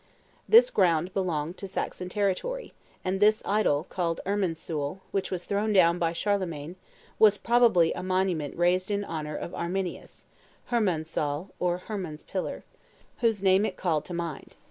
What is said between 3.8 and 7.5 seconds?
called Irminsul, which was thrown down by Charlemagne, was